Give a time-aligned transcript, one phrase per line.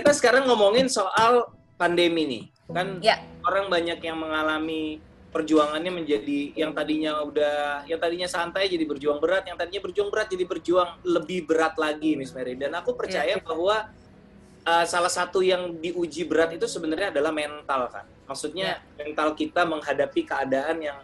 [0.00, 2.44] kita sekarang ngomongin soal pandemi nih.
[2.68, 3.16] Kan ya.
[3.48, 9.44] orang banyak yang mengalami perjuangannya menjadi yang tadinya udah yang tadinya santai jadi berjuang berat,
[9.48, 12.56] yang tadinya berjuang berat jadi berjuang lebih berat lagi Miss Mary.
[12.56, 13.40] Dan aku percaya ya.
[13.40, 13.88] bahwa
[14.64, 18.04] uh, salah satu yang diuji berat itu sebenarnya adalah mental kan.
[18.28, 19.04] Maksudnya ya.
[19.04, 20.98] mental kita menghadapi keadaan yang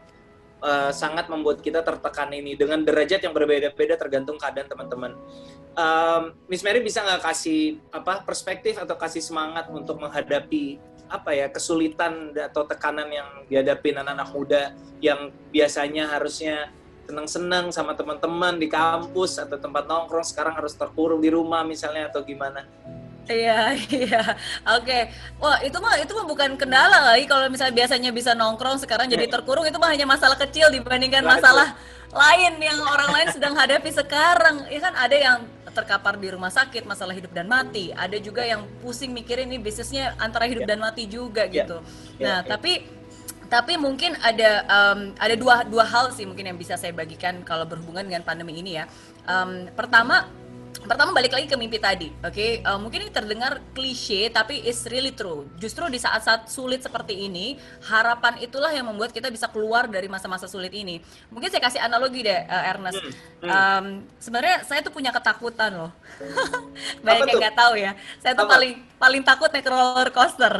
[0.64, 5.12] uh, sangat membuat kita tertekan ini dengan derajat yang berbeda-beda tergantung keadaan teman-teman.
[5.76, 10.80] Um, Miss Mary bisa nggak kasih apa perspektif atau kasih semangat untuk menghadapi
[11.12, 14.62] apa ya kesulitan atau tekanan yang dihadapi anak-anak muda
[15.04, 16.72] yang biasanya harusnya
[17.04, 22.24] senang-senang sama teman-teman di kampus atau tempat nongkrong sekarang harus terkurung di rumah misalnya atau
[22.24, 22.64] gimana?
[23.24, 23.72] Iya,
[24.04, 24.22] iya.
[24.76, 24.84] Oke.
[24.84, 25.02] Okay.
[25.40, 29.28] Wah, itu mah itu mah bukan kendala lagi kalau misalnya biasanya bisa nongkrong sekarang jadi
[29.28, 31.72] terkurung itu mah hanya masalah kecil dibandingkan masalah
[32.14, 34.68] lain yang orang lain sedang hadapi sekarang.
[34.68, 35.38] Ya kan ada yang
[35.74, 40.14] terkapar di rumah sakit masalah hidup dan mati ada juga yang pusing mikirin ini bisnisnya
[40.22, 40.70] antara hidup yeah.
[40.70, 41.66] dan mati juga yeah.
[41.66, 41.78] gitu
[42.22, 42.22] yeah.
[42.22, 42.40] nah yeah.
[42.46, 42.72] tapi
[43.50, 47.68] tapi mungkin ada um, ada dua dua hal sih mungkin yang bisa saya bagikan kalau
[47.68, 48.88] berhubungan dengan pandemi ini ya
[49.28, 50.30] um, pertama
[50.82, 52.34] pertama balik lagi ke mimpi tadi, oke?
[52.34, 52.58] Okay?
[52.66, 55.46] Uh, mungkin ini terdengar klise, tapi it's really true.
[55.62, 57.54] Justru di saat-saat sulit seperti ini,
[57.86, 60.98] harapan itulah yang membuat kita bisa keluar dari masa-masa sulit ini.
[61.30, 62.98] Mungkin saya kasih analogi deh, uh, Ernest.
[62.98, 63.50] Hmm, hmm.
[63.50, 63.86] Um,
[64.18, 65.92] Sebenarnya saya tuh punya ketakutan loh.
[67.04, 67.92] Banyak yang nggak tahu ya.
[68.18, 68.58] Saya tuh Apa?
[68.58, 70.54] paling paling takut naik roller coaster.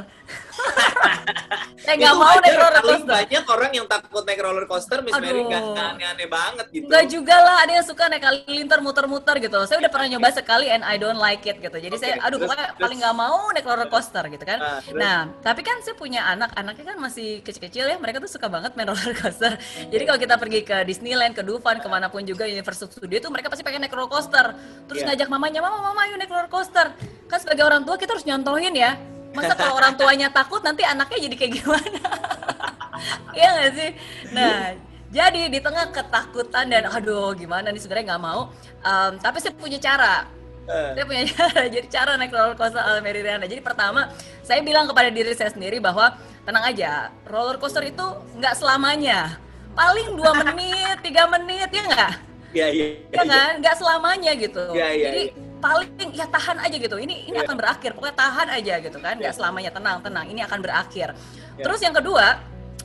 [1.85, 3.15] saya nggak mau naik roller coaster.
[3.25, 6.87] Banyak orang yang takut naik roller coaster, Miss Mary nggak aneh-aneh banget gitu.
[6.87, 9.59] Nggak juga lah, ada yang suka naik halilintar muter-muter gitu.
[9.65, 11.77] Saya udah pernah nyoba sekali and I don't like it gitu.
[11.77, 12.15] Jadi okay.
[12.17, 14.59] saya, aduh pokoknya paling nggak mau naik roller coaster gitu kan.
[14.61, 18.47] Uh, nah, tapi kan saya punya anak, anaknya kan masih kecil-kecil ya, mereka tuh suka
[18.47, 19.57] banget main roller coaster.
[19.57, 19.91] Okay.
[19.91, 23.29] Jadi kalau kita pergi ke Disneyland, ke Dufan, ke mana pun juga Universal Studio itu
[23.29, 24.53] mereka pasti pengen naik roller coaster.
[24.87, 25.15] Terus yeah.
[25.15, 26.93] ngajak mamanya, mama, mama, yuk naik roller coaster.
[27.31, 28.95] Kan sebagai orang tua kita harus nyontohin ya
[29.35, 32.01] masa kalau orang tuanya takut nanti anaknya jadi kayak gimana
[33.37, 33.91] Iya gak sih
[34.31, 34.79] nah
[35.15, 38.51] jadi di tengah ketakutan dan aduh gimana nih sebenarnya nggak mau
[38.83, 40.27] um, tapi saya punya cara
[40.67, 40.91] uh.
[40.99, 44.11] saya punya cara jadi cara naik roller coaster ala Meridiana jadi pertama
[44.43, 48.03] saya bilang kepada diri saya sendiri bahwa tenang aja roller coaster itu
[48.43, 49.39] nggak selamanya
[49.79, 52.15] paling dua menit tiga menit ya nggak
[52.55, 52.87] Iya, iya.
[53.11, 53.53] Ya kan?
[53.59, 54.63] Nggak selamanya gitu.
[54.79, 55.07] Iya, iya.
[55.11, 55.59] Jadi ya.
[55.59, 56.97] paling ya tahan aja gitu.
[57.03, 57.43] Ini ini ya.
[57.43, 57.91] akan berakhir.
[57.99, 59.19] Pokoknya tahan aja gitu kan.
[59.19, 59.37] Nggak ya.
[59.37, 60.25] selamanya tenang, tenang.
[60.31, 61.19] Ini akan berakhir.
[61.59, 61.65] Ya.
[61.67, 62.39] Terus yang kedua,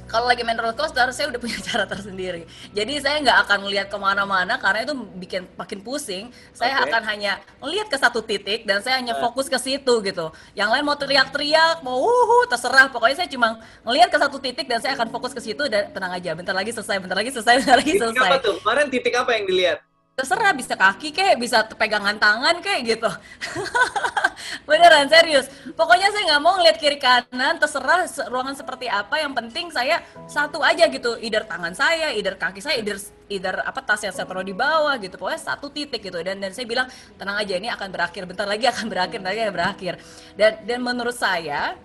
[0.09, 2.49] kalau lagi main roller coaster saya udah punya cara tersendiri.
[2.73, 6.33] Jadi saya nggak akan melihat ke mana-mana karena itu bikin makin pusing.
[6.51, 6.89] Saya okay.
[6.89, 9.21] akan hanya melihat ke satu titik dan saya hanya uh.
[9.21, 10.33] fokus ke situ gitu.
[10.57, 12.89] Yang lain mau teriak-teriak mau uhu terserah.
[12.89, 16.11] Pokoknya saya cuma melihat ke satu titik dan saya akan fokus ke situ dan tenang
[16.17, 16.33] aja.
[16.33, 18.55] Bentar lagi selesai bentar lagi selesai bentar lagi selesai titik apa tuh?
[18.65, 19.88] Kemarin titik apa yang dilihat
[20.19, 23.07] terserah bisa kaki kayak bisa pegangan tangan kayak gitu.
[24.67, 25.47] Beneran serius.
[25.79, 30.59] Pokoknya saya nggak mau ngeliat kiri kanan terserah ruangan seperti apa yang penting saya satu
[30.59, 31.15] aja gitu.
[31.23, 32.99] Either tangan saya either kaki saya either
[33.31, 35.15] either apa tas yang saya taruh di bawah gitu.
[35.15, 36.19] Pokoknya satu titik gitu.
[36.19, 38.27] Dan dan saya bilang tenang aja ini akan berakhir.
[38.27, 39.93] Bentar lagi akan berakhir lagi akan berakhir.
[40.35, 41.79] Dan dan menurut saya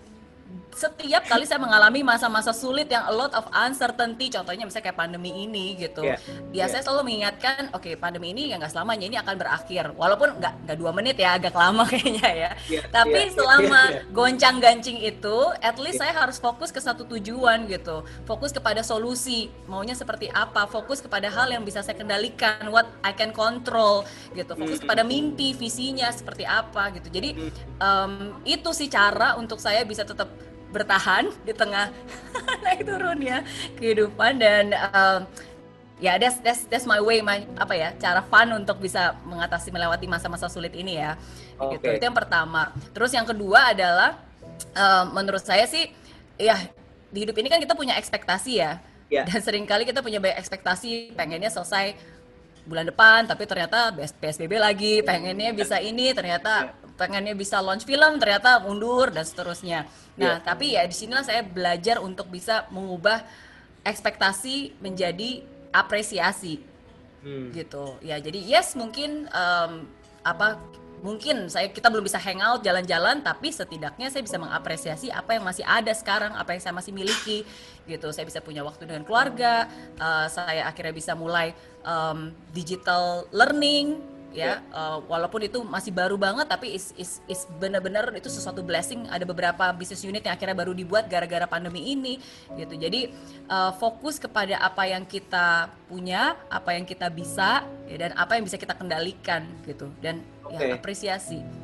[0.75, 5.31] setiap kali saya mengalami masa-masa sulit yang a lot of uncertainty, contohnya misalnya kayak pandemi
[5.31, 6.19] ini gitu, yeah.
[6.51, 6.69] ya yeah.
[6.69, 10.55] saya selalu mengingatkan, oke okay, pandemi ini ya nggak selamanya ini akan berakhir, walaupun nggak
[10.67, 12.51] nggak dua menit ya, agak lama kayaknya ya.
[12.67, 14.13] Yeah, Tapi yeah, selama yeah, yeah.
[14.13, 16.11] goncang-gancing itu, at least yeah.
[16.11, 21.31] saya harus fokus ke satu tujuan gitu, fokus kepada solusi, maunya seperti apa, fokus kepada
[21.31, 24.03] hal yang bisa saya kendalikan, what I can control
[24.35, 24.83] gitu, fokus mm -hmm.
[24.91, 27.09] kepada mimpi, visinya seperti apa gitu.
[27.09, 27.31] Jadi
[27.79, 30.27] um, itu sih cara untuk saya bisa tetap
[30.75, 31.95] bertahan di tengah
[32.67, 33.47] naik turunnya
[33.79, 35.21] kehidupan dan um,
[36.03, 40.11] ya that's, that's that's my way my apa ya cara fun untuk bisa mengatasi melewati
[40.11, 41.15] masa-masa sulit ini ya
[41.57, 41.79] okay.
[41.79, 44.19] gitu itu yang pertama terus yang kedua adalah
[44.75, 45.95] um, menurut saya sih
[46.35, 46.59] ya
[47.15, 49.25] di hidup ini kan kita punya ekspektasi ya yeah.
[49.25, 51.95] dan sering kali kita punya banyak ekspektasi pengennya selesai
[52.67, 58.63] bulan depan tapi ternyata PSBB lagi pengennya bisa ini ternyata pengennya bisa launch film ternyata
[58.63, 59.87] mundur dan seterusnya.
[60.15, 60.43] Nah, yeah.
[60.43, 63.23] tapi ya di sinilah saya belajar untuk bisa mengubah
[63.83, 65.43] ekspektasi menjadi
[65.75, 66.63] apresiasi.
[67.25, 67.51] Hmm.
[67.51, 67.99] Gitu.
[68.05, 69.91] Ya, jadi yes mungkin um,
[70.23, 70.61] apa
[71.05, 75.61] mungkin saya kita belum bisa hangout jalan-jalan tapi setidaknya saya bisa mengapresiasi apa yang masih
[75.61, 77.45] ada sekarang apa yang saya masih miliki
[77.85, 79.69] gitu saya bisa punya waktu dengan keluarga
[80.01, 81.53] uh, saya akhirnya bisa mulai
[81.85, 84.01] um, digital learning
[84.35, 89.07] ya uh, walaupun itu masih baru banget tapi is is is benar-benar itu sesuatu blessing.
[89.07, 92.19] Ada beberapa bisnis unit yang akhirnya baru dibuat gara-gara pandemi ini
[92.59, 92.75] gitu.
[92.75, 93.15] Jadi
[93.47, 98.45] uh, fokus kepada apa yang kita punya apa yang kita bisa ya, dan apa yang
[98.45, 99.89] bisa kita kendalikan gitu.
[100.03, 100.69] Dan okay.
[100.69, 101.64] ya apresiasi